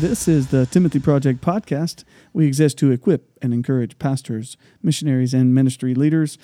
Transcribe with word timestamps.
This 0.00 0.28
is 0.28 0.46
the 0.46 0.64
Timothy 0.64 1.00
Project 1.00 1.40
podcast. 1.40 2.04
We 2.32 2.46
exist 2.46 2.78
to 2.78 2.92
equip 2.92 3.36
and 3.42 3.52
encourage 3.52 3.98
pastors, 3.98 4.56
missionaries, 4.80 5.34
and 5.34 5.52
ministry 5.52 5.92
leaders. 5.92 6.38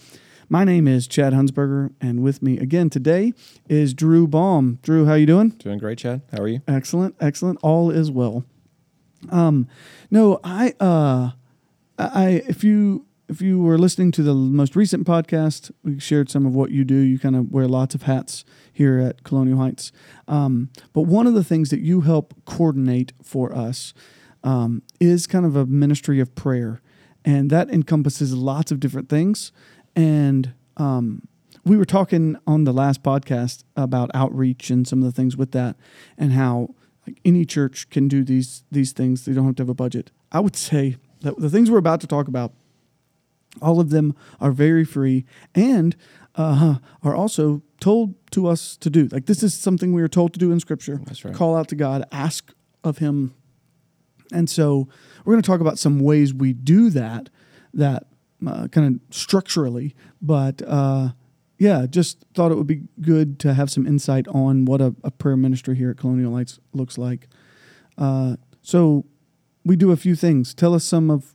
My 0.48 0.64
name 0.64 0.88
is 0.88 1.06
Chad 1.06 1.32
Hunsberger, 1.32 1.92
and 2.00 2.20
with 2.20 2.42
me 2.42 2.58
again 2.58 2.90
today 2.90 3.32
is 3.68 3.94
Drew 3.94 4.26
Baum. 4.26 4.80
Drew, 4.82 5.06
how 5.06 5.14
you 5.14 5.24
doing? 5.24 5.50
Doing 5.50 5.78
great, 5.78 5.98
Chad. 5.98 6.22
How 6.32 6.42
are 6.42 6.48
you? 6.48 6.62
Excellent, 6.66 7.14
excellent. 7.20 7.60
All 7.62 7.92
is 7.92 8.10
well. 8.10 8.44
Um, 9.30 9.68
no, 10.10 10.40
I, 10.42 10.74
uh, 10.80 11.30
I, 11.96 12.42
if 12.48 12.64
you 12.64 13.03
if 13.28 13.40
you 13.40 13.60
were 13.60 13.78
listening 13.78 14.10
to 14.12 14.22
the 14.22 14.34
most 14.34 14.76
recent 14.76 15.06
podcast, 15.06 15.70
we 15.82 15.98
shared 15.98 16.30
some 16.30 16.44
of 16.44 16.54
what 16.54 16.70
you 16.70 16.84
do. 16.84 16.96
You 16.96 17.18
kind 17.18 17.36
of 17.36 17.50
wear 17.50 17.66
lots 17.66 17.94
of 17.94 18.02
hats 18.02 18.44
here 18.72 18.98
at 18.98 19.24
Colonial 19.24 19.58
Heights. 19.58 19.92
Um, 20.28 20.70
but 20.92 21.02
one 21.02 21.26
of 21.26 21.34
the 21.34 21.44
things 21.44 21.70
that 21.70 21.80
you 21.80 22.02
help 22.02 22.34
coordinate 22.44 23.12
for 23.22 23.54
us 23.54 23.94
um, 24.42 24.82
is 25.00 25.26
kind 25.26 25.46
of 25.46 25.56
a 25.56 25.64
ministry 25.64 26.20
of 26.20 26.34
prayer, 26.34 26.82
and 27.24 27.48
that 27.50 27.70
encompasses 27.70 28.34
lots 28.34 28.70
of 28.70 28.78
different 28.78 29.08
things. 29.08 29.52
And 29.96 30.52
um, 30.76 31.26
we 31.64 31.78
were 31.78 31.86
talking 31.86 32.36
on 32.46 32.64
the 32.64 32.72
last 32.72 33.02
podcast 33.02 33.64
about 33.74 34.10
outreach 34.12 34.68
and 34.68 34.86
some 34.86 34.98
of 34.98 35.06
the 35.06 35.12
things 35.12 35.36
with 35.36 35.52
that, 35.52 35.76
and 36.18 36.32
how 36.32 36.74
like 37.06 37.20
any 37.24 37.46
church 37.46 37.88
can 37.88 38.06
do 38.06 38.22
these 38.22 38.64
these 38.70 38.92
things. 38.92 39.24
They 39.24 39.32
don't 39.32 39.46
have 39.46 39.56
to 39.56 39.62
have 39.62 39.70
a 39.70 39.74
budget. 39.74 40.10
I 40.30 40.40
would 40.40 40.56
say 40.56 40.96
that 41.20 41.38
the 41.38 41.48
things 41.48 41.70
we're 41.70 41.78
about 41.78 42.02
to 42.02 42.06
talk 42.06 42.28
about 42.28 42.52
all 43.62 43.80
of 43.80 43.90
them 43.90 44.14
are 44.40 44.52
very 44.52 44.84
free 44.84 45.24
and 45.54 45.96
uh, 46.36 46.76
are 47.02 47.14
also 47.14 47.62
told 47.80 48.14
to 48.30 48.46
us 48.46 48.76
to 48.78 48.90
do. 48.90 49.06
Like 49.06 49.26
this 49.26 49.42
is 49.42 49.54
something 49.54 49.92
we 49.92 50.02
are 50.02 50.08
told 50.08 50.32
to 50.34 50.38
do 50.38 50.52
in 50.52 50.60
Scripture. 50.60 51.00
That's 51.04 51.24
right. 51.24 51.34
Call 51.34 51.56
out 51.56 51.68
to 51.68 51.76
God, 51.76 52.04
ask 52.10 52.52
of 52.82 52.98
Him. 52.98 53.34
And 54.32 54.48
so 54.50 54.88
we're 55.24 55.34
going 55.34 55.42
to 55.42 55.46
talk 55.46 55.60
about 55.60 55.78
some 55.78 56.00
ways 56.00 56.34
we 56.34 56.52
do 56.52 56.90
that, 56.90 57.30
that 57.72 58.06
uh, 58.46 58.68
kind 58.68 58.96
of 58.96 59.14
structurally. 59.14 59.94
But 60.20 60.62
uh, 60.66 61.10
yeah, 61.58 61.86
just 61.88 62.24
thought 62.34 62.50
it 62.50 62.56
would 62.56 62.66
be 62.66 62.82
good 63.00 63.38
to 63.40 63.54
have 63.54 63.70
some 63.70 63.86
insight 63.86 64.26
on 64.28 64.64
what 64.64 64.80
a, 64.80 64.94
a 65.04 65.10
prayer 65.10 65.36
ministry 65.36 65.76
here 65.76 65.90
at 65.90 65.98
Colonial 65.98 66.34
Heights 66.34 66.58
looks 66.72 66.98
like. 66.98 67.28
Uh, 67.96 68.36
so 68.60 69.04
we 69.64 69.76
do 69.76 69.92
a 69.92 69.96
few 69.96 70.16
things. 70.16 70.52
Tell 70.52 70.74
us 70.74 70.84
some 70.84 71.10
of 71.10 71.34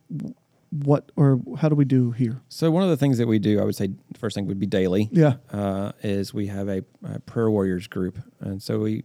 what 0.72 1.12
or 1.16 1.40
how 1.58 1.70
do 1.70 1.76
we 1.76 1.86
do 1.86 2.12
here? 2.12 2.42
So 2.50 2.70
one 2.72 2.84
of 2.84 2.90
the 2.90 2.98
things 2.98 3.18
that 3.18 3.28
we 3.28 3.40
do, 3.40 3.60
I 3.60 3.64
would 3.64 3.76
say, 3.76 3.88
the 3.88 4.20
first 4.20 4.36
thing 4.36 4.46
would 4.48 4.60
be 4.60 4.68
daily. 4.68 5.10
Yeah. 5.12 5.36
Uh, 5.52 5.92
is 6.04 6.34
we 6.34 6.48
have 6.48 6.68
a, 6.70 6.84
a 7.04 7.20
prayer 7.22 7.50
warriors 7.50 7.88
group, 7.88 8.20
and 8.40 8.62
so 8.62 8.80
we 8.80 9.04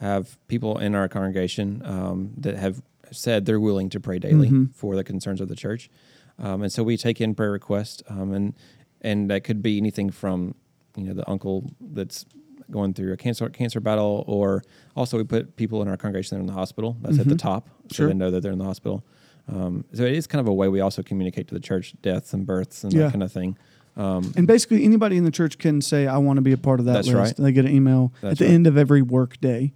have 0.00 0.36
people 0.48 0.78
in 0.78 0.94
our 0.94 1.08
congregation 1.08 1.82
um, 1.84 2.32
that 2.38 2.56
have 2.56 2.82
said 3.10 3.44
they're 3.46 3.60
willing 3.60 3.88
to 3.90 4.00
pray 4.00 4.18
daily 4.18 4.48
Mhm. 4.48 4.74
for 4.74 4.96
the 4.96 5.04
concerns 5.04 5.40
of 5.40 5.48
the 5.48 5.56
church, 5.56 5.90
um, 6.38 6.62
and 6.62 6.72
so 6.72 6.82
we 6.82 6.96
take 6.96 7.20
in 7.20 7.34
prayer 7.34 7.50
requests, 7.52 8.02
um, 8.08 8.32
and 8.32 8.54
and 9.00 9.28
that 9.30 9.42
could 9.44 9.60
be 9.62 9.76
anything 9.78 10.10
from 10.10 10.54
you 10.96 11.04
know 11.04 11.14
the 11.14 11.28
uncle 11.28 11.72
that's 11.80 12.24
going 12.70 12.94
through 12.94 13.12
a 13.12 13.16
cancer 13.16 13.48
cancer 13.50 13.80
battle, 13.80 14.24
or 14.28 14.62
also 14.96 15.18
we 15.18 15.24
put 15.24 15.56
people 15.56 15.82
in 15.82 15.88
our 15.88 15.96
congregation 15.96 16.36
that 16.36 16.38
are 16.38 16.40
in 16.42 16.46
the 16.46 16.52
hospital. 16.52 16.96
That's 17.02 17.18
at 17.18 17.26
the 17.28 17.34
Mhm. 17.34 17.38
top, 17.38 17.68
so 17.90 17.94
Sure. 17.96 18.06
they 18.08 18.14
know 18.14 18.30
that 18.30 18.40
they're 18.42 18.52
in 18.52 18.58
the 18.58 18.64
hospital. 18.64 19.04
Um, 19.48 19.84
so 19.92 20.04
it 20.04 20.12
is 20.14 20.26
kind 20.26 20.40
of 20.40 20.46
a 20.48 20.52
way 20.54 20.68
we 20.68 20.80
also 20.80 21.02
communicate 21.02 21.48
to 21.48 21.54
the 21.54 21.60
church 21.60 21.94
deaths 22.02 22.32
and 22.32 22.46
births 22.46 22.84
and 22.84 22.92
Yeah. 22.92 23.02
that 23.04 23.10
kind 23.12 23.22
of 23.22 23.32
thing. 23.32 23.56
Um, 23.96 24.32
And 24.36 24.46
basically, 24.46 24.84
anybody 24.84 25.16
in 25.18 25.24
the 25.24 25.30
church 25.30 25.58
can 25.58 25.80
say, 25.82 26.06
"I 26.06 26.16
want 26.18 26.38
to 26.38 26.42
be 26.42 26.52
a 26.52 26.56
part 26.56 26.80
of 26.80 26.86
that 26.86 27.04
list." 27.04 27.12
right. 27.12 27.36
They 27.36 27.52
get 27.52 27.64
an 27.66 27.72
email 27.72 28.12
That's 28.22 28.32
at 28.32 28.38
the 28.38 28.44
right. 28.46 28.54
end 28.54 28.66
of 28.66 28.78
every 28.78 29.02
work 29.02 29.40
day. 29.40 29.72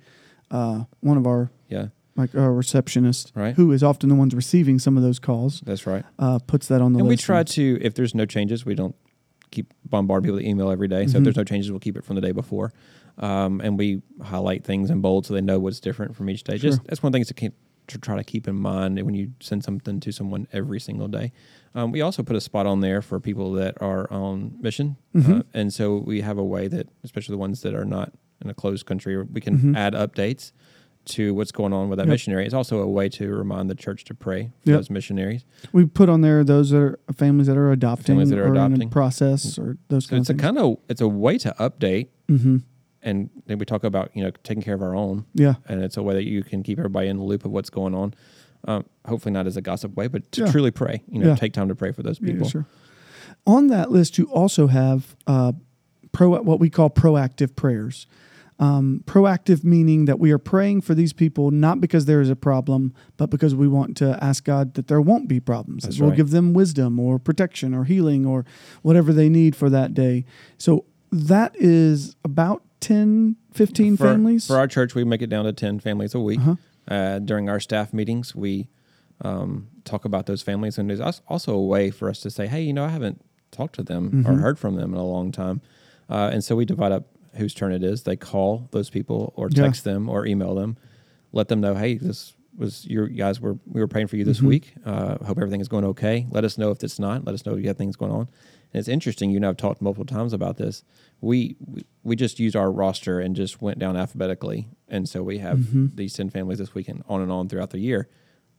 Uh, 0.51 0.85
one 1.01 1.19
of 1.19 1.27
our 1.27 1.51
yeah, 1.69 1.89
like 2.17 2.35
our 2.35 2.53
receptionist, 2.55 3.33
Right. 3.35 3.55
who 3.57 3.73
is 3.73 3.83
often 3.83 4.09
the 4.09 4.15
ones 4.15 4.35
receiving 4.35 4.79
some 4.79 4.97
of 4.97 5.03
those 5.03 5.19
calls, 5.19 5.61
that's 5.67 5.87
right. 5.87 6.05
uh, 6.19 6.39
puts 6.39 6.69
that 6.69 6.81
on 6.81 6.93
the 6.93 6.99
list. 6.99 7.01
and 7.01 7.09
we 7.09 7.13
list. 7.15 7.25
try 7.25 7.43
to, 7.43 7.79
if 7.83 7.95
there's 7.95 8.15
no 8.15 8.25
changes, 8.25 8.65
we 8.65 8.75
don't 8.75 8.95
keep 9.51 9.75
bombard 9.85 10.23
people 10.23 10.37
with 10.37 10.45
email 10.47 10.71
every 10.71 10.89
day. 10.89 11.07
So 11.07 11.15
Mhm. 11.15 11.19
if 11.19 11.25
there's 11.25 11.37
no 11.37 11.45
changes, 11.45 11.71
we'll 11.71 11.81
keep 11.81 11.97
it 11.97 12.05
from 12.05 12.15
the 12.17 12.23
day 12.23 12.33
before. 12.33 12.73
Um, 13.19 13.61
and 13.63 13.77
we 13.79 14.03
highlight 14.23 14.65
things 14.65 14.89
in 14.91 15.01
bold 15.01 15.27
so 15.27 15.35
they 15.35 15.41
know 15.41 15.59
what's 15.59 15.81
different 15.81 16.15
from 16.17 16.31
each 16.31 16.45
day. 16.45 16.57
Just 16.59 16.83
that's 16.85 17.03
one 17.03 17.13
thing 17.13 17.25
to 17.25 17.35
keep 17.35 17.55
to 17.89 17.99
try 17.99 18.17
to 18.17 18.25
keep 18.25 18.49
in 18.49 18.57
mind 18.57 19.01
when 19.03 19.15
you 19.15 19.33
send 19.41 19.63
something 19.65 20.01
to 20.01 20.13
someone 20.13 20.47
every 20.53 20.81
single 20.81 21.09
day. 21.09 21.33
Um, 21.75 21.93
we 21.93 22.01
also 22.01 22.23
put 22.23 22.37
a 22.37 22.41
spot 22.41 22.67
on 22.67 22.81
there 22.81 23.03
for 23.03 23.21
people 23.21 23.53
that 23.53 23.81
are 23.81 24.11
on 24.13 24.57
mission, 24.61 24.97
uh, 25.15 25.19
Mhm. 25.19 25.43
and 25.55 25.73
so 25.73 25.99
we 25.99 26.21
have 26.23 26.39
a 26.39 26.45
way 26.45 26.69
that, 26.69 26.89
especially 27.05 27.35
the 27.35 27.39
ones 27.39 27.63
that 27.63 27.75
are 27.75 27.85
not 27.85 28.13
in 28.43 28.51
a 28.51 28.55
closed 28.55 28.87
country, 28.87 29.23
we 29.23 29.41
can 29.41 29.59
Mhm. 29.59 29.77
add 29.77 29.95
updates 29.95 30.53
to 31.07 31.33
what's 31.35 31.53
going 31.53 31.73
on 31.73 31.89
with 31.89 31.99
that 31.99 32.07
Yep. 32.07 32.11
missionary. 32.15 32.45
It's 32.47 32.55
also 32.55 32.81
a 32.81 32.89
way 32.91 33.09
to 33.11 33.33
remind 33.33 33.71
the 33.71 33.77
church 33.77 34.05
to 34.07 34.15
pray 34.15 34.51
for 34.65 34.71
Yep. 34.71 34.79
those 34.79 34.91
missionaries. 34.91 35.45
we 35.73 35.87
put 35.87 36.09
on 36.09 36.21
there 36.23 36.43
those 36.43 36.71
that 36.71 36.79
are 36.79 36.99
families 37.15 37.47
that 37.47 37.57
are 37.57 37.71
adopting 37.71 38.07
Families 38.17 38.31
that 38.31 38.39
are 38.41 38.45
or 38.47 38.49
in 38.49 38.57
adopting. 38.57 38.89
process 38.91 39.57
or 39.59 39.77
those 39.89 40.07
So 40.07 40.17
it's 40.17 40.31
a 40.31 40.35
kind 40.35 40.59
of 40.59 40.79
it's 40.89 41.01
a 41.01 41.07
way 41.09 41.39
to 41.39 41.55
update, 41.61 42.09
mm-hmm. 42.29 42.57
And 43.07 43.31
then 43.47 43.57
we 43.59 43.65
talk 43.65 43.85
about 43.85 44.11
you 44.15 44.23
know 44.23 44.31
taking 44.43 44.63
care 44.63 44.75
of 44.75 44.83
our 44.83 44.95
own, 44.95 45.25
Yeah, 45.33 45.55
and 45.67 45.83
it's 45.83 45.97
a 45.97 46.03
way 46.03 46.13
that 46.15 46.25
you 46.25 46.43
can 46.43 46.63
keep 46.63 46.79
everybody 46.79 47.09
in 47.09 47.17
the 47.17 47.25
loop 47.25 47.47
of 47.47 47.51
what's 47.53 47.71
going 47.71 47.95
on. 47.95 48.13
Um, 48.69 48.85
hopefully 49.07 49.33
not 49.33 49.47
as 49.47 49.57
a 49.57 49.63
gossip 49.63 49.95
way, 49.97 50.09
but 50.09 50.31
to 50.33 50.43
Yeah. 50.45 50.51
truly 50.51 50.73
pray. 50.73 51.03
You 51.09 51.21
know, 51.21 51.29
Yeah. 51.29 51.37
take 51.37 51.53
time 51.53 51.69
to 51.69 51.75
pray 51.75 51.93
for 51.93 52.03
those 52.03 52.19
yeah, 52.21 52.33
people. 52.33 52.49
sure. 52.49 52.67
On 53.47 53.69
that 53.69 53.91
list, 53.93 54.19
you 54.19 54.25
also 54.27 54.67
have 54.67 55.17
uh, 55.27 55.53
pro 56.13 56.41
what 56.43 56.59
we 56.61 56.69
call 56.69 56.91
proactive 56.91 57.55
prayers. 57.55 58.07
Um, 58.59 59.03
proactive 59.07 59.65
meaning 59.65 60.07
that 60.07 60.19
we 60.19 60.33
are 60.33 60.39
praying 60.39 60.81
for 60.81 60.95
these 60.95 61.13
people 61.13 61.51
not 61.51 61.79
because 61.79 62.07
there 62.07 62.23
is 62.23 62.31
a 62.31 62.35
problem, 62.35 62.95
but 63.19 63.29
because 63.29 63.55
we 63.55 63.69
want 63.69 63.99
to 63.99 64.19
ask 64.25 64.45
God 64.45 64.73
that 64.75 64.87
there 64.89 65.01
won't 65.01 65.29
be 65.29 65.41
problems. 65.41 65.83
That's 65.83 65.97
that 65.97 66.03
we'll 66.03 66.11
right. 66.13 66.17
give 66.17 66.31
them 66.31 66.55
wisdom 66.55 66.99
or 66.99 67.19
protection 67.19 67.75
or 67.75 67.85
healing 67.85 68.25
or 68.25 68.47
whatever 68.81 69.13
they 69.13 69.29
need 69.29 69.55
for 69.55 69.69
that 69.69 69.93
day. 69.93 70.25
So 70.57 70.87
that 71.13 71.55
is 71.57 72.17
about 72.25 72.63
10, 72.81 73.37
15 73.53 73.97
For, 73.97 74.05
families. 74.05 74.47
for 74.47 74.57
our 74.57 74.67
church, 74.67 74.95
we 74.95 75.05
make 75.05 75.23
it 75.23 75.29
down 75.31 75.45
to 75.45 75.53
ten 75.53 75.81
families 75.81 76.15
a 76.15 76.21
week. 76.21 76.41
Uh-huh. 76.41 76.55
Uh, 76.89 77.19
during 77.19 77.49
our 77.49 77.59
staff 77.59 77.93
meetings, 77.93 78.35
we 78.35 78.69
um, 79.23 79.69
talk 79.85 80.05
about 80.05 80.27
those 80.27 80.43
families, 80.43 80.79
and 80.79 80.89
there's 80.91 81.01
als- 81.01 81.23
also 81.29 81.55
a 81.55 81.65
way 81.65 81.91
for 81.91 82.09
us 82.11 82.21
to 82.21 82.31
say, 82.31 82.47
"Hey, 82.47 82.63
you 82.63 82.73
know, 82.73 82.85
I 82.85 82.89
haven't 82.91 83.23
talked 83.51 83.75
to 83.77 83.83
them 83.83 84.25
or 84.27 84.33
Mhm. 84.35 84.41
heard 84.41 84.59
from 84.59 84.77
them 84.77 84.93
in 84.93 84.99
a 85.01 85.05
long 85.07 85.33
time," 85.33 85.63
uh, 86.11 86.31
and 86.33 86.45
so 86.45 86.55
we 86.55 86.65
divide 86.65 86.93
up 86.93 87.07
whose 87.35 87.55
turn 87.55 87.73
it 87.73 87.83
is. 87.83 88.03
They 88.05 88.17
call 88.17 88.69
those 88.73 88.91
people, 88.91 89.33
or 89.37 89.49
Yeah. 89.51 89.63
text 89.65 89.85
them, 89.85 90.09
or 90.09 90.27
email 90.27 90.55
them, 90.55 90.77
let 91.33 91.49
them 91.49 91.61
know, 91.61 91.75
"Hey, 91.75 91.97
this 91.97 92.35
was 92.57 92.87
your 92.87 93.09
guys 93.09 93.41
were 93.41 93.59
we 93.67 93.81
were 93.81 93.89
praying 93.89 94.07
for 94.07 94.17
you 94.17 94.25
this 94.25 94.41
Mhm. 94.41 94.47
week. 94.49 94.75
Uh, 94.85 95.17
hope 95.25 95.39
everything 95.39 95.61
is 95.61 95.69
going 95.69 95.85
okay. 95.85 96.27
Let 96.31 96.45
us 96.45 96.57
know 96.57 96.71
if 96.71 96.83
it's 96.85 96.99
not. 96.99 97.25
Let 97.25 97.35
us 97.35 97.45
know 97.45 97.55
if 97.55 97.61
you 97.63 97.69
have 97.69 97.77
things 97.79 97.97
going 97.97 98.13
on." 98.13 98.29
And 98.77 98.81
it's 98.81 98.89
interesting. 98.89 99.31
You 99.31 99.37
and 99.37 99.47
I've 99.47 99.57
talked 99.57 99.81
multiple 99.81 100.05
times 100.05 100.35
about 100.35 100.59
this. 100.59 100.85
We 101.23 101.57
we, 102.05 102.15
just 102.15 102.39
used 102.39 102.55
our 102.55 102.71
roster 102.71 103.21
and 103.21 103.35
just 103.35 103.63
went 103.63 103.79
down 103.79 103.97
alphabetically, 103.97 104.69
and 104.87 105.09
so 105.09 105.23
we 105.23 105.39
have 105.39 105.59
Mhm. 105.61 105.97
these 105.97 106.13
ten 106.13 106.29
families 106.29 106.59
this 106.59 106.75
week 106.75 106.87
and 106.91 107.03
on 107.09 107.23
and 107.23 107.33
on 107.33 107.49
throughout 107.49 107.71
the 107.71 107.79
year. 107.79 108.07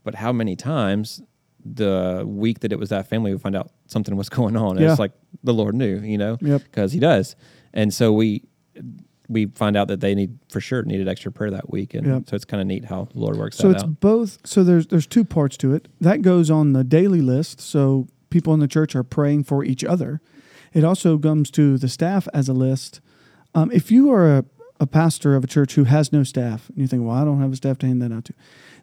But 0.03 0.15
how 0.15 0.33
many 0.33 0.55
times 0.55 1.21
the 1.63 2.23
week 2.25 2.61
that 2.61 2.71
it 2.71 2.79
was 2.79 2.89
that 2.89 3.05
family 3.05 3.31
we 3.31 3.37
find 3.37 3.55
out 3.55 3.69
something 3.85 4.15
was 4.15 4.27
going 4.39 4.55
on? 4.57 4.71
And 4.77 4.79
Yeah. 4.79 4.89
It's 4.89 4.99
like 4.99 5.11
the 5.43 5.53
Lord 5.53 5.75
knew, 5.75 5.99
you 5.99 6.17
know, 6.17 6.39
Yep. 6.41 6.63
because 6.63 6.93
He 6.93 6.99
does, 6.99 7.35
and 7.71 7.93
so 7.93 8.11
we 8.11 8.41
we 9.29 9.45
find 9.47 9.75
out 9.77 9.87
that 9.89 9.99
they 9.99 10.15
need 10.15 10.39
for 10.49 10.59
sure 10.59 10.81
needed 10.81 11.07
extra 11.07 11.31
prayer 11.31 11.51
that 11.51 11.69
week, 11.69 11.93
and 11.93 12.07
Yep. 12.07 12.23
so 12.29 12.35
it's 12.35 12.45
kind 12.45 12.59
of 12.61 12.65
neat 12.65 12.85
how 12.85 13.07
the 13.13 13.19
Lord 13.19 13.37
works 13.37 13.57
out. 13.59 13.61
So 13.61 13.69
it's 13.69 13.83
out. 13.83 13.99
both. 13.99 14.39
So 14.47 14.63
there's 14.63 14.87
there's 14.87 15.05
two 15.05 15.23
parts 15.25 15.57
to 15.57 15.75
it. 15.75 15.87
That 16.01 16.23
goes 16.23 16.49
on 16.49 16.73
the 16.73 16.83
daily 16.83 17.21
list. 17.21 17.61
So 17.61 18.07
people 18.37 18.53
in 18.53 18.59
the 18.59 18.67
church 18.67 18.95
are 18.95 19.03
praying 19.03 19.43
for 19.43 19.63
each 19.63 19.83
other. 19.83 20.21
It 20.71 20.83
also 20.83 21.17
comes 21.17 21.49
to 21.51 21.77
the 21.77 21.87
staff 21.87 22.27
as 22.33 22.47
a 22.47 22.53
list. 22.53 23.01
Um, 23.55 23.71
if 23.71 23.89
you 23.89 24.11
are 24.11 24.37
a, 24.37 24.45
a 24.79 24.85
pastor 24.85 25.35
of 25.35 25.43
a 25.43 25.47
church 25.47 25.73
who 25.73 25.85
has 25.85 26.13
no 26.13 26.21
staff, 26.23 26.69
and 26.69 26.77
you 26.77 26.87
think, 26.87 27.03
well, 27.03 27.15
I 27.15 27.25
don't 27.25 27.41
have 27.41 27.51
a 27.51 27.55
staff 27.55 27.79
to 27.79 27.87
hand 27.87 28.01
that 28.03 28.11
out 28.11 28.25
to, 28.25 28.33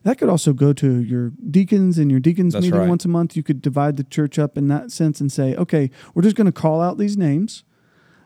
that 0.02 0.18
could 0.18 0.28
also 0.28 0.52
go 0.52 0.72
to 0.72 1.00
your 1.00 1.30
deacons 1.58 1.98
and 1.98 2.10
your 2.10 2.20
deacons 2.20 2.52
That's 2.52 2.64
meeting 2.64 2.80
right. 2.80 2.88
once 2.88 3.04
a 3.04 3.08
month. 3.08 3.36
You 3.36 3.44
could 3.44 3.62
divide 3.62 3.96
the 3.96 4.02
church 4.02 4.38
up 4.38 4.58
in 4.58 4.66
that 4.68 4.90
sense 4.90 5.20
and 5.20 5.30
say, 5.30 5.54
okay, 5.54 5.88
we're 6.12 6.22
just 6.22 6.36
going 6.36 6.52
to 6.52 6.52
call 6.52 6.80
out 6.82 6.98
these 6.98 7.16
names. 7.16 7.62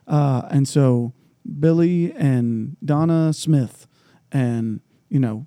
Uh, 0.07 0.43
and 0.51 0.67
so 0.67 1.13
Billy 1.61 2.13
and 2.15 2.79
Donna 2.83 3.35
Smith 3.35 3.87
and, 4.33 4.81
you 5.11 5.21
know, 5.21 5.47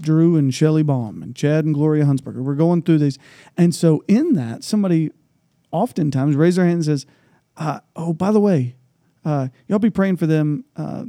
Drew 0.00 0.36
and 0.36 0.52
Shelley 0.54 0.82
Baum 0.82 1.22
and 1.22 1.34
Chad 1.34 1.64
and 1.64 1.74
Gloria 1.74 2.04
Hunsberger. 2.04 2.42
We're 2.42 2.54
going 2.54 2.82
through 2.82 2.98
these. 2.98 3.18
And 3.56 3.74
so 3.74 4.04
in 4.08 4.34
that, 4.34 4.64
somebody 4.64 5.10
oftentimes 5.70 6.36
raises 6.36 6.56
their 6.56 6.64
hand 6.66 6.76
and 6.76 6.84
says, 6.84 7.06
uh, 7.56 7.80
oh, 7.96 8.12
by 8.12 8.32
the 8.32 8.40
way, 8.40 8.76
uh, 9.24 9.48
y'all 9.68 9.78
be 9.78 9.90
praying 9.90 10.16
for 10.16 10.26
them. 10.26 10.64
Uh, 10.76 11.04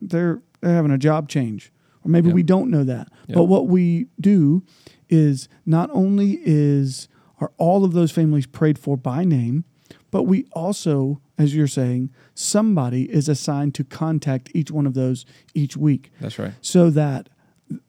they're, 0.00 0.42
they're 0.60 0.74
having 0.74 0.90
a 0.92 0.98
job 0.98 1.28
change. 1.28 1.72
Or 2.04 2.10
maybe 2.10 2.28
Yep. 2.28 2.34
we 2.34 2.42
don't 2.42 2.70
know 2.70 2.84
that. 2.84 3.08
Yep. 3.28 3.34
But 3.34 3.44
what 3.44 3.66
we 3.68 4.06
do 4.20 4.62
is 5.08 5.48
not 5.66 5.90
only 5.92 6.40
is 6.44 7.08
are 7.40 7.52
all 7.56 7.84
of 7.84 7.92
those 7.92 8.10
families 8.10 8.46
prayed 8.46 8.78
for 8.78 8.96
by 8.96 9.24
name, 9.24 9.64
but 10.10 10.24
we 10.24 10.44
also, 10.52 11.20
as 11.36 11.54
you're 11.54 11.66
saying, 11.68 12.10
somebody 12.34 13.04
is 13.12 13.28
assigned 13.28 13.74
to 13.76 13.84
contact 13.84 14.50
each 14.54 14.70
one 14.70 14.86
of 14.86 14.94
those 14.94 15.24
each 15.54 15.76
week 15.76 16.10
That's 16.20 16.38
right. 16.38 16.52
so 16.60 16.90
that 16.90 17.28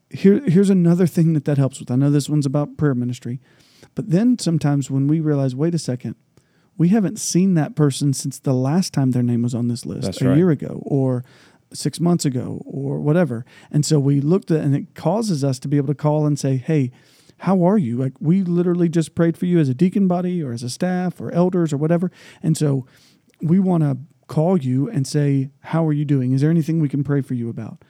here 0.09 0.41
here's 0.47 0.69
another 0.69 1.07
thing 1.07 1.33
that 1.33 1.45
that 1.45 1.57
helps 1.57 1.79
with. 1.79 1.91
I 1.91 1.95
know 1.95 2.09
this 2.09 2.29
one's 2.29 2.45
about 2.45 2.77
prayer 2.77 2.95
ministry, 2.95 3.39
but 3.95 4.09
then 4.09 4.39
sometimes 4.39 4.89
when 4.89 5.07
we 5.07 5.19
realize, 5.19 5.55
wait 5.55 5.75
a 5.75 5.79
second, 5.79 6.15
we 6.77 6.89
haven't 6.89 7.19
seen 7.19 7.53
that 7.55 7.75
person 7.75 8.13
since 8.13 8.39
the 8.39 8.53
last 8.53 8.93
time 8.93 9.11
their 9.11 9.23
name 9.23 9.41
was 9.43 9.53
on 9.53 9.67
this 9.67 9.85
list 9.85 10.03
That's 10.03 10.21
a 10.21 10.29
right. 10.29 10.37
year 10.37 10.49
ago 10.49 10.81
or 10.85 11.23
six 11.73 11.99
months 11.99 12.25
ago 12.25 12.63
or 12.65 12.99
whatever. 12.99 13.45
And 13.69 13.85
so 13.85 13.99
we 13.99 14.21
looked 14.21 14.49
at 14.49 14.61
and 14.61 14.75
it 14.75 14.95
causes 14.95 15.43
us 15.43 15.59
to 15.59 15.67
be 15.67 15.77
able 15.77 15.87
to 15.87 15.95
call 15.95 16.25
and 16.25 16.39
say, 16.39 16.57
Hey, 16.57 16.91
how 17.39 17.63
are 17.63 17.77
you? 17.77 17.97
Like 17.97 18.13
we 18.19 18.43
literally 18.43 18.89
just 18.89 19.15
prayed 19.15 19.37
for 19.37 19.45
you 19.45 19.59
as 19.59 19.69
a 19.69 19.73
deacon 19.73 20.07
body 20.07 20.41
or 20.41 20.51
as 20.51 20.63
a 20.63 20.69
staff 20.69 21.21
or 21.21 21.31
elders 21.31 21.71
or 21.71 21.77
whatever. 21.77 22.11
And 22.41 22.57
so 22.57 22.85
we 23.41 23.59
want 23.59 23.83
to 23.83 23.97
call 24.27 24.57
you 24.57 24.89
and 24.89 25.05
say, 25.05 25.49
How 25.59 25.85
are 25.85 25.93
you 25.93 26.05
doing? 26.05 26.31
Is 26.31 26.41
there 26.41 26.49
anything 26.49 26.79
we 26.79 26.89
can 26.89 27.03
pray 27.03 27.21
for 27.21 27.33
you 27.33 27.49
about? 27.49 27.83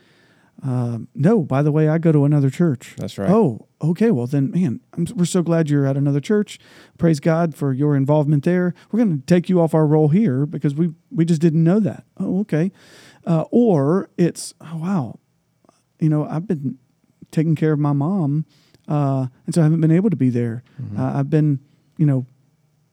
Um, 0.61 1.07
no, 1.15 1.41
by 1.41 1.61
the 1.61 1.71
way, 1.71 1.87
I 1.87 1.97
go 1.97 2.11
to 2.11 2.25
another 2.25 2.49
church. 2.49 2.95
That's 2.97 3.17
right. 3.17 3.29
Oh, 3.29 3.67
okay. 3.81 4.11
Well, 4.11 4.27
then, 4.27 4.51
man, 4.51 4.81
I'm, 4.93 5.07
we're 5.15 5.25
so 5.25 5.41
glad 5.41 5.69
you're 5.69 5.85
at 5.85 5.95
another 5.95 6.19
church. 6.19 6.59
Praise 6.97 7.19
God 7.19 7.55
for 7.55 7.71
your 7.71 7.95
involvement 7.95 8.43
there. 8.43 8.73
We're 8.91 9.03
going 9.03 9.19
to 9.19 9.25
take 9.25 9.49
you 9.49 9.61
off 9.61 9.73
our 9.73 9.87
roll 9.87 10.09
here 10.09 10.45
because 10.45 10.75
we 10.75 10.93
we 11.11 11.25
just 11.25 11.41
didn't 11.41 11.63
know 11.63 11.79
that. 11.79 12.03
Oh, 12.17 12.39
okay. 12.41 12.71
Uh, 13.25 13.45
or 13.51 14.09
it's 14.17 14.53
oh, 14.59 14.77
wow, 14.77 15.19
you 15.99 16.09
know, 16.09 16.25
I've 16.25 16.47
been 16.47 16.77
taking 17.31 17.55
care 17.55 17.73
of 17.73 17.79
my 17.79 17.93
mom, 17.93 18.45
uh, 18.87 19.27
and 19.45 19.55
so 19.55 19.61
I 19.61 19.63
haven't 19.65 19.81
been 19.81 19.91
able 19.91 20.09
to 20.09 20.15
be 20.15 20.29
there. 20.29 20.63
Mm-hmm. 20.81 20.99
Uh, 20.99 21.19
I've 21.19 21.29
been, 21.29 21.59
you 21.97 22.05
know, 22.05 22.25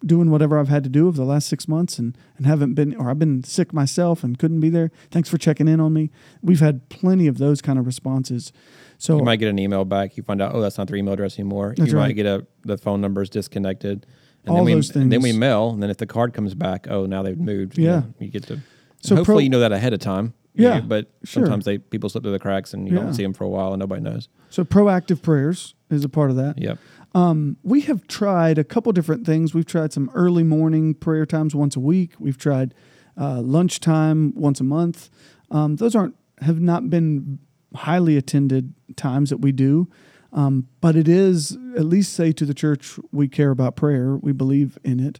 doing 0.05 0.31
whatever 0.31 0.59
I've 0.59 0.69
had 0.69 0.85
to 0.85 0.91
do 0.91 1.09
over 1.09 1.17
the 1.17 1.25
last 1.25 1.49
six 1.49 1.67
months, 1.67 1.99
and 1.99 2.17
and 2.37 2.47
haven't 2.47 2.75
been, 2.75 2.95
or 2.97 3.11
I've 3.11 3.19
been 3.19 3.43
sick 3.45 3.73
myself 3.73 4.23
and 4.23 4.39
couldn't 4.39 4.61
be 4.61 4.69
there. 4.71 4.91
Thanks 5.11 5.29
for 5.29 5.39
checking 5.39 5.69
in 5.69 5.81
on 5.81 5.93
me. 5.93 6.11
We've 6.43 6.61
had 6.61 6.89
plenty 6.89 7.27
of 7.27 7.39
those 7.39 7.63
kind 7.63 7.79
of 7.79 7.87
responses. 7.87 8.53
So 8.99 9.19
You 9.19 9.25
might 9.25 9.37
get 9.37 9.49
an 9.49 9.59
email 9.59 9.85
back. 9.85 10.17
You 10.17 10.23
find 10.23 10.41
out, 10.41 10.55
oh, 10.55 10.61
that's 10.61 10.79
not 10.79 10.87
their 10.89 10.97
email 10.97 11.15
address 11.15 11.39
anymore. 11.39 11.75
You 11.77 11.85
right. 11.85 11.95
might 12.09 12.13
get 12.17 12.27
a 12.27 12.47
the 12.63 12.79
phone 12.79 13.01
number 13.01 13.23
is 13.23 13.31
disconnected. 13.31 14.07
And 14.45 14.51
All 14.51 14.57
then 14.59 14.65
we, 14.65 14.75
those 14.75 14.95
And 14.95 15.11
then 15.11 15.23
we 15.23 15.33
mail, 15.33 15.71
and 15.71 15.83
then 15.83 15.91
if 15.91 15.97
the 15.97 16.07
card 16.07 16.33
comes 16.35 16.55
back, 16.55 16.87
oh, 16.89 17.05
now 17.07 17.23
they've 17.23 17.39
moved. 17.39 17.77
you 17.79 17.85
Yeah. 17.85 18.01
know, 18.01 18.15
you 18.21 18.29
get 18.29 18.45
to. 18.45 18.61
So 19.03 19.17
hopefully, 19.17 19.37
pro- 19.37 19.43
you 19.45 19.49
know 19.51 19.61
that 19.61 19.73
ahead 19.73 19.93
of 19.93 20.01
time. 20.01 20.35
Yeah, 20.55 20.81
but 20.81 21.11
sure. 21.23 21.43
sometimes 21.45 21.67
they 21.67 21.77
people 21.77 22.09
slip 22.09 22.23
through 22.25 22.33
the 22.33 22.39
cracks, 22.39 22.73
and 22.73 22.89
you 22.89 22.95
Yeah. 22.95 23.03
don't 23.03 23.13
see 23.15 23.23
them 23.23 23.35
for 23.35 23.45
a 23.45 23.49
while, 23.49 23.73
and 23.75 23.81
nobody 23.81 24.01
knows. 24.01 24.29
so 24.49 24.65
proactive 24.65 25.21
prayers 25.21 25.75
is 25.91 26.03
a 26.05 26.09
part 26.09 26.31
of 26.31 26.37
that. 26.37 26.59
Yep. 26.59 26.79
Um, 27.15 27.57
we 27.63 27.83
have 27.83 28.07
tried 28.07 28.59
a 28.59 28.65
couple 28.65 28.93
different 28.93 29.25
things. 29.25 29.55
We've 29.55 29.67
tried 29.67 29.93
some 29.93 30.11
early 30.15 30.43
morning 30.43 30.95
prayer 30.95 31.25
times 31.27 31.55
once 31.55 31.77
a 31.77 31.81
week. 31.81 32.13
We've 32.19 32.37
tried 32.37 32.75
uh, 33.19 33.41
lunchtime 33.41 34.35
once 34.37 34.61
a 34.61 34.65
month. 34.65 35.09
Um, 35.51 35.77
those 35.77 35.95
aren't 35.95 36.15
have 36.43 36.61
not 36.61 36.91
been 36.91 37.39
highly 37.75 38.17
attended 38.17 38.75
times 38.97 39.31
that 39.31 39.39
we 39.39 39.53
do, 39.53 39.89
um, 40.33 40.69
but 40.81 40.97
it 40.97 41.09
is 41.09 41.57
at 41.77 41.85
least 41.85 42.13
say 42.13 42.33
to 42.33 42.45
the 42.45 42.53
church 42.53 42.99
we 43.13 43.29
care 43.29 43.51
about 43.51 43.77
prayer. 43.77 44.17
We 44.17 44.33
believe 44.33 44.79
in 44.85 45.01
it. 45.01 45.19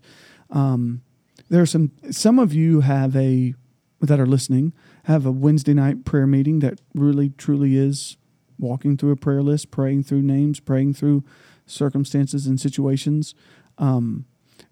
Um, 0.51 1.03
there 1.49 1.63
are 1.63 1.67
some 1.67 1.93
some 2.11 2.39
of 2.39 2.53
you 2.53 2.81
have 2.81 3.17
a 3.17 3.55
that 4.03 4.21
are 4.21 4.27
listening 4.27 4.75
have 5.07 5.25
a 5.25 5.31
Wednesday 5.31 5.73
night 5.73 6.05
prayer 6.05 6.27
meeting 6.27 6.59
that 6.59 6.81
really 6.93 7.31
truly 7.31 7.77
is 7.77 8.17
walking 8.59 8.97
through 8.97 9.13
a 9.13 9.17
prayer 9.17 9.41
list, 9.41 9.71
praying 9.71 10.03
through 10.03 10.23
names, 10.23 10.59
praying 10.59 10.95
through 10.95 11.23
circumstances 11.67 12.47
and 12.47 12.61
situations. 12.61 13.35
Um, 13.79 14.27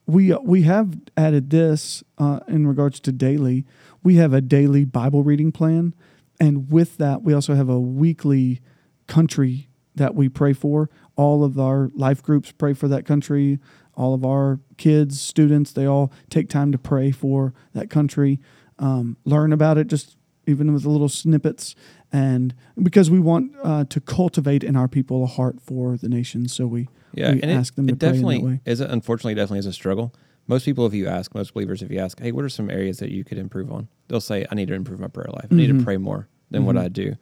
we 0.07 0.35
we 0.35 0.63
have 0.63 0.99
added 1.17 1.51
this 1.51 2.03
uh, 2.19 2.41
in 2.49 2.67
regards 2.67 3.01
to 3.01 3.13
daily. 3.13 3.65
We 4.03 4.17
have 4.17 4.33
a 4.33 4.41
daily 4.41 4.85
Bible 4.85 5.23
reading 5.23 5.53
plan, 5.53 5.95
and 6.39 6.71
with 6.71 6.99
that, 6.99 7.23
we 7.23 7.33
also 7.33 7.55
have 7.55 7.69
a 7.69 7.81
weekly 7.81 8.61
country 9.07 9.69
that 9.95 10.15
we 10.15 10.29
pray 10.29 10.53
for. 10.53 10.91
All 11.17 11.45
of 11.45 11.59
our 11.59 11.91
life 11.95 12.23
groups 12.23 12.53
pray 12.53 12.73
for 12.75 12.89
that 12.89 13.07
country. 13.07 13.61
All 13.95 14.13
of 14.13 14.25
our 14.25 14.59
kids, 14.77 15.21
students, 15.21 15.73
they 15.73 15.87
all 15.87 16.13
take 16.29 16.49
time 16.49 16.73
to 16.73 16.79
pray 16.79 17.13
for 17.13 17.55
that 17.75 17.91
country, 17.91 18.41
um, 18.79 19.17
learn 19.25 19.53
about 19.53 19.79
it, 19.79 19.87
just 19.87 20.17
even 20.47 20.73
with 20.73 20.83
the 20.83 20.91
little 20.91 21.09
snippets, 21.09 21.75
and 22.13 22.55
because 22.83 23.11
we 23.11 23.19
want 23.21 23.53
uh, 23.63 23.85
to 23.85 24.01
cultivate 24.01 24.63
in 24.65 24.77
our 24.77 24.89
people 24.89 25.25
a 25.25 25.27
heart 25.27 25.61
for 25.61 25.97
the 25.97 26.09
nation, 26.09 26.49
so 26.49 26.67
we 26.67 26.89
Yeah, 27.15 27.33
we 27.33 27.43
and 27.43 27.51
ask 27.51 27.75
it, 27.75 27.77
them 27.77 27.87
to 27.89 27.93
it 27.95 27.99
pray 27.99 28.09
in 28.09 28.15
that 28.15 28.19
definitely 28.23 28.45
way. 28.45 28.61
is. 28.65 28.81
A, 28.81 28.87
unfortunately, 28.87 29.35
definitely 29.35 29.61
is 29.61 29.67
a 29.67 29.73
struggle. 29.73 30.15
Most 30.47 30.65
people, 30.67 30.85
if 30.87 30.93
you 30.93 31.07
ask, 31.07 31.35
most 31.35 31.55
believers, 31.55 31.81
if 31.83 31.91
you 31.91 31.99
ask, 31.99 32.21
hey, 32.21 32.31
what 32.31 32.45
are 32.45 32.51
some 32.51 32.69
areas 32.71 32.99
that 32.99 33.11
you 33.11 33.25
could 33.25 33.39
improve 33.39 33.73
on? 33.73 33.89
They'll 34.09 34.21
say, 34.21 34.47
I 34.51 34.55
need 34.55 34.69
to 34.69 34.75
improve 34.75 35.01
my 35.01 35.09
prayer 35.09 35.31
life. 35.33 35.47
I 35.51 35.55
need 35.55 35.71
Mhm. 35.71 35.79
to 35.79 35.85
pray 35.85 35.97
more 35.97 36.29
than 36.51 36.67
what 36.67 36.77
Mhm. 36.77 36.81
I 36.85 36.89
do. 36.89 37.17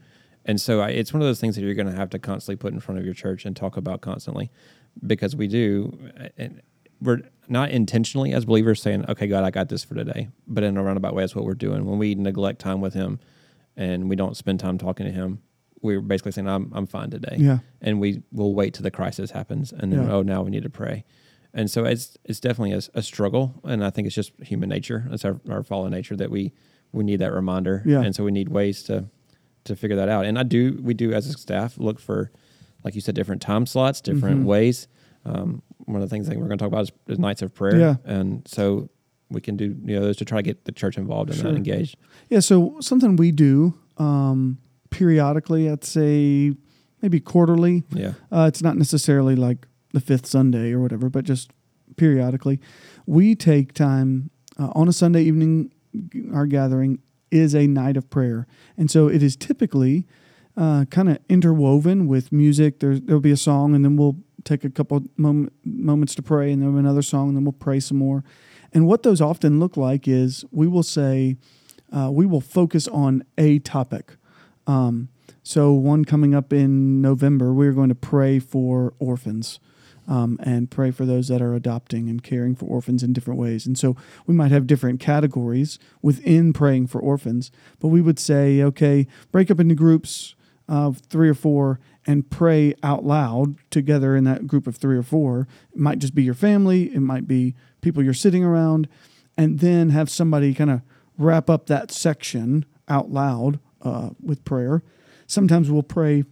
And 0.44 0.60
so 0.60 0.80
I, 0.80 0.88
it's 0.90 1.12
one 1.14 1.22
of 1.22 1.28
those 1.28 1.38
things 1.40 1.54
that 1.54 1.62
you're 1.62 1.74
going 1.74 1.86
to 1.86 1.94
have 1.94 2.10
to 2.10 2.18
constantly 2.18 2.56
put 2.56 2.72
in 2.72 2.80
front 2.80 2.98
of 2.98 3.04
your 3.04 3.14
church 3.14 3.46
and 3.46 3.54
talk 3.54 3.76
about 3.76 4.00
constantly, 4.00 4.50
because 5.06 5.36
we 5.36 5.46
do, 5.46 5.96
and 6.36 6.60
we're 7.02 7.20
not 7.48 7.70
intentionally 7.70 8.32
as 8.32 8.44
believers 8.44 8.80
saying, 8.80 9.04
okay, 9.08 9.26
God, 9.26 9.44
I 9.44 9.50
got 9.50 9.68
this 9.68 9.84
for 9.84 9.94
today, 9.94 10.28
but 10.46 10.62
in 10.64 10.76
a 10.76 10.82
roundabout 10.82 11.14
way, 11.14 11.22
that's 11.22 11.34
what 11.34 11.44
we're 11.44 11.54
doing. 11.54 11.84
When 11.84 11.98
we 11.98 12.14
neglect 12.14 12.60
time 12.60 12.80
with 12.80 12.94
Him, 12.94 13.18
and 13.76 14.08
we 14.08 14.16
don't 14.16 14.36
spend 14.36 14.60
time 14.60 14.78
talking 14.78 15.06
to 15.06 15.12
Him, 15.12 15.40
we're 15.80 16.00
basically 16.00 16.32
saying, 16.32 16.48
I'm 16.48 16.70
I'm 16.74 16.86
fine 16.86 17.10
today 17.10 17.36
Yeah, 17.38 17.58
and 17.80 18.00
we 18.00 18.22
will 18.30 18.54
wait 18.54 18.74
till 18.74 18.84
the 18.84 18.90
crisis 18.92 19.32
happens 19.32 19.72
and 19.72 19.92
then 19.92 20.04
Yeah. 20.04 20.12
oh 20.12 20.22
now 20.22 20.42
we 20.42 20.50
need 20.52 20.62
to 20.62 20.70
pray 20.70 21.04
and 21.52 21.68
so 21.68 21.84
it's 21.84 22.16
it's 22.24 22.38
definitely 22.38 22.72
a, 22.72 22.82
a 22.98 23.02
struggle 23.02 23.60
and 23.64 23.84
i 23.84 23.90
think 23.90 24.06
it's 24.06 24.14
just 24.14 24.30
human 24.42 24.68
nature 24.68 25.08
it's 25.10 25.24
our, 25.24 25.40
our 25.50 25.62
fallen 25.64 25.90
nature 25.90 26.14
that 26.16 26.30
we 26.30 26.52
we 26.92 27.02
need 27.02 27.16
that 27.16 27.32
reminder 27.32 27.82
Yeah. 27.84 28.00
and 28.02 28.14
so 28.14 28.22
we 28.22 28.30
need 28.30 28.48
ways 28.48 28.84
to 28.84 29.06
to 29.64 29.74
figure 29.74 29.96
that 29.96 30.08
out 30.08 30.24
and 30.24 30.38
i 30.38 30.44
do 30.44 30.78
we 30.80 30.94
do 30.94 31.12
as 31.12 31.26
a 31.26 31.32
staff 31.32 31.76
look 31.78 31.98
for 31.98 32.30
like 32.84 32.94
you 32.94 33.00
said 33.00 33.16
different 33.16 33.42
time 33.42 33.66
slots 33.66 34.00
different 34.00 34.42
Mhm. 34.42 34.44
ways 34.44 34.86
um, 35.24 35.62
one 35.86 36.00
of 36.02 36.08
the 36.08 36.12
things 36.14 36.28
that 36.28 36.36
we're 36.38 36.46
going 36.46 36.58
to 36.58 36.62
talk 36.62 36.68
about 36.72 36.82
is, 36.82 36.92
is 37.08 37.18
nights 37.18 37.42
of 37.42 37.54
prayer 37.54 37.78
Yeah. 37.78 37.94
and 38.04 38.42
so 38.46 38.88
we 39.30 39.40
can 39.40 39.56
do 39.56 39.64
you 39.84 39.94
know 39.96 40.02
those 40.02 40.16
to 40.18 40.24
try 40.24 40.38
to 40.38 40.42
get 40.42 40.64
the 40.64 40.72
church 40.72 40.96
involved 40.98 41.30
and 41.30 41.38
Sure. 41.38 41.50
engaged 41.54 41.96
yeah. 42.28 42.40
So 42.40 42.76
something 42.80 43.16
we 43.16 43.32
do 43.32 43.74
um, 43.98 44.58
periodically, 44.90 45.68
I'd 45.70 45.84
say 45.84 46.52
maybe 47.00 47.18
quarterly. 47.20 47.84
yeah 47.90 48.12
Uh, 48.30 48.46
it's 48.48 48.62
not 48.62 48.76
necessarily 48.76 49.34
like 49.36 49.66
the 49.92 50.00
fifth 50.00 50.26
Sunday 50.26 50.72
or 50.72 50.80
whatever, 50.80 51.08
but 51.10 51.24
just 51.24 51.50
periodically. 51.96 52.60
We 53.06 53.34
take 53.34 53.72
time 53.74 54.30
uh, 54.58 54.70
on 54.74 54.88
a 54.88 54.92
Sunday 54.92 55.22
evening. 55.24 55.72
Our 56.32 56.46
gathering 56.46 57.00
is 57.30 57.54
a 57.54 57.66
night 57.66 57.96
of 57.96 58.08
prayer, 58.08 58.46
and 58.78 58.90
so 58.90 59.08
it 59.08 59.22
is 59.22 59.36
typically 59.36 60.06
uh, 60.56 60.84
kind 60.90 61.08
of 61.10 61.18
interwoven 61.28 62.06
with 62.06 62.32
music. 62.32 62.80
There's 62.80 63.00
there'll 63.02 63.20
be 63.20 63.30
a 63.32 63.36
song, 63.36 63.74
and 63.74 63.84
then 63.84 63.96
we'll 63.96 64.16
take 64.44 64.64
a 64.64 64.70
couple 64.70 65.02
moment, 65.16 65.52
moments 65.64 66.14
to 66.16 66.22
pray, 66.22 66.52
and 66.52 66.62
then 66.62 66.76
another 66.76 67.02
song, 67.02 67.28
and 67.28 67.36
then 67.36 67.44
we'll 67.44 67.52
pray 67.52 67.80
some 67.80 67.98
more. 67.98 68.24
And 68.72 68.86
what 68.86 69.02
those 69.02 69.20
often 69.20 69.60
look 69.60 69.76
like 69.76 70.08
is 70.08 70.44
we 70.50 70.66
will 70.66 70.82
say 70.82 71.36
uh, 71.92 72.10
we 72.10 72.26
will 72.26 72.40
focus 72.40 72.88
on 72.88 73.24
a 73.36 73.58
topic. 73.58 74.16
Um, 74.66 75.08
so, 75.42 75.72
one 75.72 76.04
coming 76.04 76.34
up 76.34 76.52
in 76.52 77.02
November, 77.02 77.52
we're 77.52 77.72
going 77.72 77.88
to 77.88 77.94
pray 77.94 78.38
for 78.38 78.94
orphans 78.98 79.58
um, 80.06 80.38
and 80.42 80.70
pray 80.70 80.90
for 80.90 81.04
those 81.04 81.28
that 81.28 81.42
are 81.42 81.54
adopting 81.54 82.08
and 82.08 82.22
caring 82.22 82.54
for 82.54 82.66
orphans 82.66 83.02
in 83.02 83.12
different 83.12 83.40
ways. 83.40 83.66
And 83.66 83.76
so, 83.76 83.96
we 84.26 84.34
might 84.34 84.52
have 84.52 84.66
different 84.66 85.00
categories 85.00 85.78
within 86.00 86.52
praying 86.52 86.86
for 86.86 87.00
orphans, 87.00 87.50
but 87.80 87.88
we 87.88 88.00
would 88.00 88.20
say, 88.20 88.62
okay, 88.62 89.06
break 89.32 89.50
up 89.50 89.58
into 89.58 89.74
groups 89.74 90.34
of 90.68 90.98
three 90.98 91.28
or 91.28 91.34
four 91.34 91.80
and 92.06 92.28
pray 92.30 92.74
out 92.82 93.04
loud 93.04 93.56
together 93.70 94.16
in 94.16 94.24
that 94.24 94.46
group 94.46 94.66
of 94.66 94.76
three 94.76 94.96
or 94.96 95.02
four. 95.02 95.46
It 95.72 95.78
might 95.78 95.98
just 95.98 96.14
be 96.14 96.22
your 96.22 96.34
family, 96.34 96.94
it 96.94 97.00
might 97.00 97.26
be 97.26 97.54
people 97.80 98.02
you're 98.02 98.14
sitting 98.14 98.44
around, 98.44 98.88
and 99.36 99.60
then 99.60 99.90
have 99.90 100.10
somebody 100.10 100.54
kind 100.54 100.70
of 100.70 100.82
wrap 101.18 101.48
up 101.48 101.66
that 101.66 101.90
section 101.90 102.64
out 102.88 103.10
loud 103.10 103.60
uh, 103.82 104.10
with 104.20 104.44
prayer. 104.44 104.82
Sometimes 105.26 105.70
we'll 105.70 105.82
pray 105.82 106.24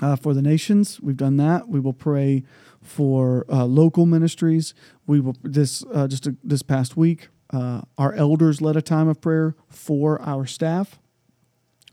uh, 0.00 0.16
for 0.16 0.34
the 0.34 0.42
nations. 0.42 1.00
We've 1.00 1.16
done 1.16 1.36
that. 1.36 1.68
We 1.68 1.80
will 1.80 1.92
pray 1.92 2.44
for 2.80 3.44
uh, 3.48 3.64
local 3.64 4.06
ministries. 4.06 4.74
We 5.06 5.20
will 5.20 5.36
this 5.42 5.84
uh, 5.92 6.08
just 6.08 6.26
a, 6.26 6.36
this 6.42 6.62
past 6.62 6.96
week. 6.96 7.28
Uh, 7.52 7.82
our 7.98 8.14
elders 8.14 8.60
led 8.60 8.76
a 8.76 8.82
time 8.82 9.08
of 9.08 9.20
prayer 9.20 9.54
for 9.68 10.20
our 10.22 10.46
staff. 10.46 10.98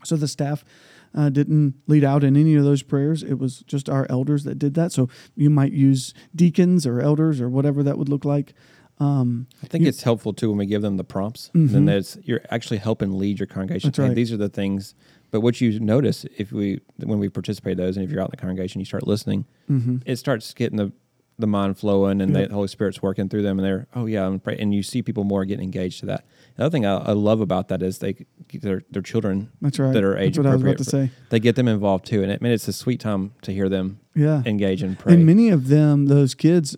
So 0.04 0.16
the 0.16 0.28
staff 0.28 0.64
uh, 1.14 1.28
didn't 1.28 1.74
lead 1.86 2.04
out 2.04 2.22
in 2.24 2.36
any 2.36 2.54
of 2.54 2.64
those 2.64 2.82
prayers. 2.82 3.22
It 3.22 3.34
was 3.38 3.60
just 3.66 3.88
our 3.88 4.06
elders 4.08 4.44
that 4.44 4.58
did 4.58 4.74
that. 4.74 4.92
So 4.92 5.08
you 5.36 5.50
might 5.50 5.72
use 5.72 6.14
deacons 6.34 6.86
or 6.86 7.00
elders 7.00 7.40
or 7.40 7.48
whatever 7.48 7.82
that 7.82 7.98
would 7.98 8.08
look 8.08 8.24
like. 8.24 8.54
Um, 8.98 9.46
I 9.62 9.66
think 9.66 9.82
You- 9.82 9.88
it's 9.88 10.02
helpful 10.02 10.32
too 10.34 10.50
when 10.50 10.58
we 10.58 10.66
give 10.66 10.82
them 10.82 10.96
the 10.98 11.04
prompts. 11.04 11.50
Mhm. 11.54 11.70
Then 11.70 11.84
there's 11.86 12.18
you're 12.22 12.42
actually 12.50 12.76
helping 12.78 13.18
lead 13.18 13.38
your 13.40 13.46
congregation. 13.46 13.88
That's 13.88 13.98
right. 13.98 14.14
these 14.14 14.30
are 14.32 14.36
the 14.36 14.48
things. 14.50 14.94
But 15.30 15.40
what 15.40 15.60
you 15.60 15.78
notice 15.80 16.26
if 16.36 16.52
we 16.52 16.80
when 16.98 17.18
we 17.18 17.28
participate 17.28 17.72
in 17.72 17.78
those, 17.78 17.96
and 17.96 18.04
if 18.04 18.10
you're 18.10 18.20
out 18.20 18.28
in 18.28 18.32
the 18.32 18.36
congregation, 18.36 18.80
you 18.80 18.84
start 18.84 19.06
listening, 19.06 19.46
mhm. 19.70 20.02
it 20.04 20.16
starts 20.16 20.52
getting 20.54 20.76
the 20.76 20.92
the 21.40 21.46
mind 21.46 21.78
flowing 21.78 22.20
and 22.20 22.34
Yep. 22.34 22.48
the 22.48 22.54
Holy 22.54 22.68
Spirit's 22.68 23.02
working 23.02 23.28
through 23.28 23.42
them, 23.42 23.58
and 23.58 23.66
they're 23.66 23.86
oh 23.94 24.06
yeah, 24.06 24.26
I'm 24.26 24.38
pray-. 24.40 24.58
and 24.58 24.74
you 24.74 24.82
see 24.82 25.02
people 25.02 25.24
more 25.24 25.44
getting 25.44 25.64
engaged 25.64 26.00
to 26.00 26.06
that. 26.06 26.24
The 26.56 26.64
other 26.64 26.70
thing 26.72 26.84
I, 26.86 26.96
I 26.96 27.12
love 27.12 27.40
about 27.40 27.68
that 27.68 27.82
is 27.82 27.98
they 27.98 28.26
their 28.52 28.82
their 28.90 29.02
children 29.02 29.50
That's 29.60 29.78
right. 29.78 29.92
that 29.92 30.04
are 30.04 30.16
age 30.16 30.36
That's 30.36 30.44
what 30.44 30.50
I 30.50 30.54
was 30.54 30.62
about 30.62 30.76
to 30.78 30.82
appropriate 30.82 31.10
say. 31.10 31.16
they 31.30 31.40
get 31.40 31.56
them 31.56 31.68
involved 31.68 32.06
too, 32.06 32.22
and 32.22 32.30
it, 32.30 32.40
I 32.40 32.44
mean, 32.44 32.52
it's 32.52 32.68
a 32.68 32.72
sweet 32.72 33.00
time 33.00 33.32
to 33.42 33.52
hear 33.52 33.68
them 33.68 33.98
Yeah. 34.14 34.42
engage 34.46 34.82
and 34.82 34.98
pray. 34.98 35.14
And 35.14 35.24
many 35.24 35.48
of 35.48 35.68
them, 35.68 36.06
those 36.06 36.34
kids, 36.34 36.76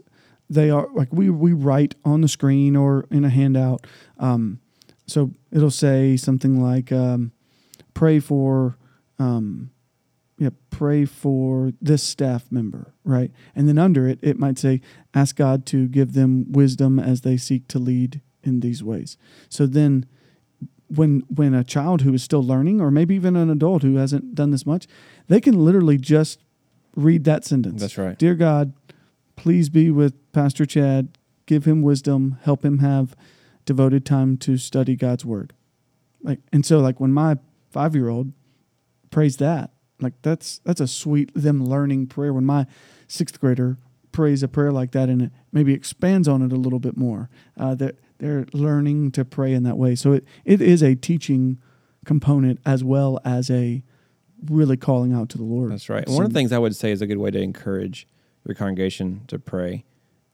they 0.48 0.70
are 0.70 0.88
like 0.94 1.12
we 1.12 1.30
we 1.30 1.52
write 1.52 1.94
on 2.04 2.20
the 2.20 2.28
screen 2.28 2.76
or 2.76 3.06
in 3.10 3.24
a 3.24 3.30
handout. 3.30 3.86
Um, 4.18 4.60
so 5.06 5.32
it'll 5.50 5.70
say 5.70 6.16
something 6.16 6.62
like, 6.62 6.92
um, 6.92 7.32
"Pray 7.92 8.20
for, 8.20 8.76
um, 9.18 9.70
yeah, 10.42 10.50
pray 10.70 11.04
for 11.04 11.72
this 11.80 12.02
staff 12.02 12.50
member," 12.50 12.94
right? 13.04 13.30
And 13.54 13.68
then 13.68 13.78
under 13.78 14.08
it, 14.08 14.18
it 14.22 14.38
might 14.38 14.58
say, 14.58 14.80
"Ask 15.14 15.36
God 15.36 15.66
to 15.66 15.88
give 15.88 16.12
them 16.12 16.50
wisdom 16.50 16.98
as 16.98 17.20
they 17.20 17.36
seek 17.36 17.68
to 17.68 17.78
lead 17.78 18.20
in 18.42 18.60
these 18.60 18.82
ways." 18.82 19.16
So 19.48 19.66
then. 19.66 20.06
When 20.94 21.22
when 21.34 21.54
a 21.54 21.64
child 21.64 22.02
who 22.02 22.12
is 22.12 22.22
still 22.22 22.42
learning, 22.42 22.78
or 22.78 22.90
maybe 22.90 23.14
even 23.14 23.34
an 23.34 23.48
adult 23.48 23.82
who 23.82 23.96
hasn't 23.96 24.34
done 24.34 24.50
this 24.50 24.66
much, 24.66 24.86
they 25.26 25.40
can 25.40 25.64
literally 25.64 25.96
just 25.96 26.38
read 26.94 27.24
that 27.24 27.46
sentence. 27.46 27.80
That's 27.80 27.96
right. 27.96 28.18
Dear 28.18 28.34
God, 28.34 28.74
please 29.36 29.70
be 29.70 29.90
with 29.90 30.14
Pastor 30.32 30.66
Chad. 30.66 31.16
Give 31.46 31.64
him 31.64 31.80
wisdom. 31.80 32.36
Help 32.42 32.62
him 32.62 32.78
have 32.78 33.16
devoted 33.64 34.04
time 34.04 34.36
to 34.38 34.56
study 34.56 34.96
God's 34.96 35.24
word. 35.24 35.54
Like, 36.22 36.40
and 36.52 36.64
so, 36.64 36.78
like 36.80 37.00
when 37.00 37.12
my 37.12 37.38
five 37.70 37.94
year 37.94 38.08
old 38.08 38.32
prays 39.10 39.38
that, 39.38 39.70
like 40.02 40.14
that's 40.22 40.60
that's 40.64 40.80
a 40.80 40.86
sweet 40.88 41.30
them 41.34 41.64
learning 41.64 42.06
prayer. 42.08 42.32
When 42.32 42.44
my 42.44 42.66
sixth 43.08 43.40
grader 43.40 43.78
prays 44.10 44.42
a 44.42 44.48
prayer 44.48 44.70
like 44.72 44.92
that 44.92 45.08
and 45.08 45.22
it 45.22 45.32
maybe 45.52 45.72
expands 45.72 46.28
on 46.28 46.42
it 46.42 46.52
a 46.52 46.56
little 46.56 46.78
bit 46.78 46.96
more, 46.96 47.30
uh, 47.56 47.74
they're 47.74 47.92
they're 48.18 48.46
learning 48.52 49.10
to 49.12 49.24
pray 49.24 49.52
in 49.52 49.62
that 49.64 49.76
way. 49.78 49.94
So 49.94 50.12
it 50.12 50.24
it 50.44 50.60
is 50.60 50.82
a 50.82 50.94
teaching 50.94 51.58
component 52.04 52.58
as 52.66 52.82
well 52.84 53.20
as 53.24 53.50
a 53.50 53.82
really 54.46 54.76
calling 54.76 55.12
out 55.12 55.28
to 55.30 55.38
the 55.38 55.44
Lord. 55.44 55.70
That's 55.70 55.88
right. 55.88 56.04
And 56.06 56.14
one 56.16 56.24
of 56.24 56.32
the 56.32 56.38
things 56.38 56.52
I 56.52 56.58
would 56.58 56.74
say 56.74 56.90
is 56.90 57.00
a 57.00 57.06
good 57.06 57.18
way 57.18 57.30
to 57.30 57.40
encourage 57.40 58.08
your 58.44 58.54
congregation 58.56 59.22
to 59.28 59.38
pray 59.38 59.84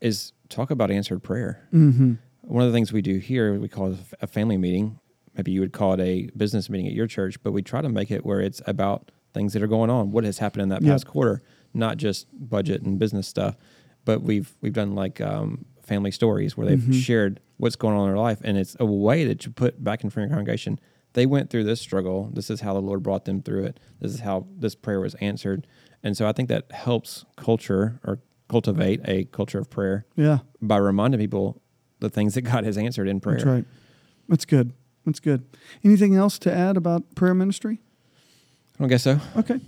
is 0.00 0.32
talk 0.48 0.70
about 0.70 0.90
answered 0.90 1.22
prayer. 1.22 1.68
Mhm. 1.74 2.18
One 2.42 2.64
of 2.64 2.72
the 2.72 2.74
things 2.76 2.90
we 2.92 3.02
do 3.02 3.18
here, 3.18 3.58
we 3.58 3.68
call 3.68 3.92
it 3.92 3.98
a 4.22 4.26
family 4.26 4.56
meeting. 4.56 4.98
Maybe 5.36 5.52
you 5.52 5.60
would 5.60 5.72
call 5.72 5.92
it 5.92 6.00
a 6.00 6.30
business 6.36 6.70
meeting 6.70 6.86
at 6.86 6.94
your 6.94 7.06
church, 7.06 7.42
but 7.42 7.52
we 7.52 7.60
try 7.62 7.82
to 7.82 7.88
make 7.90 8.10
it 8.10 8.24
where 8.24 8.40
it's 8.40 8.62
about 8.66 9.10
things 9.38 9.52
that 9.52 9.62
are 9.62 9.68
going 9.68 9.88
on, 9.88 10.10
what 10.10 10.24
has 10.24 10.38
happened 10.38 10.62
in 10.64 10.68
that 10.70 10.82
Yep. 10.82 10.90
past 10.90 11.06
quarter, 11.06 11.40
not 11.72 11.96
just 11.96 12.26
budget 12.32 12.82
and 12.82 12.98
business 12.98 13.28
stuff. 13.28 13.56
But 14.04 14.22
we've 14.22 14.56
we've 14.60 14.72
done 14.72 14.94
like 14.96 15.20
um, 15.20 15.64
family 15.82 16.10
stories 16.10 16.56
where 16.56 16.66
they've 16.66 16.78
Mhm. 16.80 16.92
shared 16.94 17.40
what's 17.58 17.76
going 17.76 17.94
on 17.96 18.08
in 18.08 18.14
their 18.14 18.22
life, 18.22 18.40
and 18.42 18.56
it's 18.58 18.76
a 18.80 18.86
way 18.86 19.24
that 19.24 19.44
you 19.46 19.52
put 19.52 19.82
back 19.84 20.02
in 20.02 20.10
front 20.10 20.24
of 20.24 20.30
your 20.30 20.36
congregation. 20.38 20.80
They 21.12 21.24
went 21.26 21.50
through 21.50 21.64
this 21.64 21.80
struggle. 21.80 22.30
This 22.32 22.50
is 22.50 22.60
how 22.62 22.74
the 22.74 22.80
Lord 22.82 23.02
brought 23.02 23.24
them 23.26 23.42
through 23.42 23.64
it. 23.64 23.80
This 24.00 24.12
is 24.12 24.20
how 24.20 24.46
this 24.58 24.74
prayer 24.74 25.00
was 25.00 25.14
answered. 25.16 25.66
And 26.02 26.16
so 26.16 26.28
I 26.28 26.32
think 26.32 26.48
that 26.48 26.70
helps 26.72 27.24
culture 27.36 27.98
or 28.04 28.18
cultivate 28.48 29.00
a 29.04 29.24
culture 29.26 29.58
of 29.58 29.68
prayer 29.70 30.04
Yeah. 30.16 30.38
by 30.60 30.76
reminding 30.78 31.20
people 31.20 31.60
the 32.00 32.08
things 32.10 32.34
that 32.34 32.42
God 32.42 32.64
has 32.64 32.76
answered 32.78 33.08
in 33.08 33.20
prayer. 33.20 33.36
That's 33.36 33.46
right. 33.46 33.64
That's 34.28 34.44
good. 34.44 34.72
That's 35.04 35.20
good. 35.20 35.44
Anything 35.84 36.14
else 36.14 36.38
to 36.40 36.52
add 36.52 36.76
about 36.76 37.14
prayer 37.14 37.34
ministry? 37.34 37.80
I 38.78 38.82
don't 38.82 38.88
guess 38.88 39.02
so. 39.02 39.20
Okay. 39.36 39.60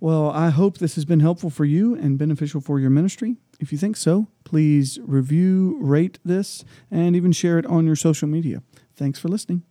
Well, 0.00 0.30
I 0.30 0.50
hope 0.50 0.78
this 0.78 0.96
has 0.96 1.04
been 1.04 1.20
helpful 1.20 1.48
for 1.48 1.64
you 1.64 1.94
and 1.94 2.18
beneficial 2.18 2.60
for 2.60 2.80
your 2.80 2.90
ministry. 2.90 3.36
If 3.60 3.70
you 3.70 3.78
think 3.78 3.96
so, 3.96 4.26
please 4.42 4.98
review, 5.04 5.78
rate 5.80 6.18
this, 6.24 6.64
and 6.90 7.14
even 7.14 7.30
share 7.30 7.56
it 7.60 7.66
on 7.66 7.86
your 7.86 7.94
social 7.94 8.26
media. 8.26 8.64
Thanks 8.96 9.20
for 9.20 9.28
listening. 9.28 9.62